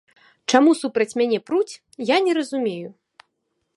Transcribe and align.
Чаму 0.53 0.71
супраць 0.79 1.17
мяне 1.21 1.39
пруць, 1.49 1.79
я 2.15 2.21
не 2.29 2.33
разумею. 2.39 2.89